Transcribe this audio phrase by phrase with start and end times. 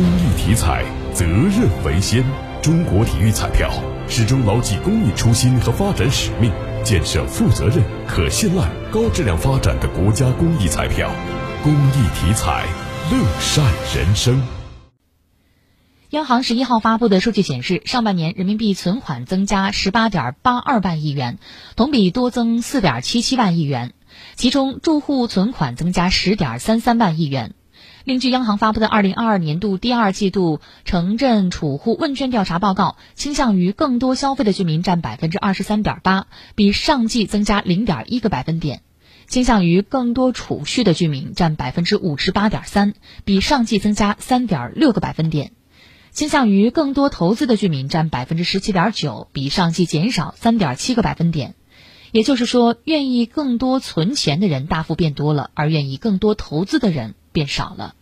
[0.00, 2.24] 公益体彩，责任为先。
[2.62, 3.70] 中国体育彩票
[4.08, 6.50] 始终牢记公益初心和发展使命，
[6.82, 11.10] 建设负责任、可信赖、高质量发展的国家公益彩票。
[11.62, 12.64] 公益体彩，
[13.12, 13.62] 乐善
[13.94, 14.42] 人生。
[16.08, 21.38] 央行十一号发布的数据显示，上半年人民币存款增加十八点八二万亿元，
[21.76, 23.92] 同比多增四点七七万亿元，
[24.34, 27.52] 其中住户存款增加十点三三万亿元。
[28.04, 38.78] 另据央行发布的二零二二年度第二季度城镇储户问卷调查报告，倾向于更多消费的居民占百分之二十三点八，比上季增加零点一个百分点；
[39.26, 45.50] 倾向于更多储蓄的居民占百分之五十八点三，比上季增加三点六个百分点；
[46.10, 51.54] 倾向于更多投资的居民占百分之十七点九，比上季减少三点七个百分点。
[52.12, 57.94] 也就是说，愿意更多存钱的人大幅变多了，而愿意更多投资的人变少了。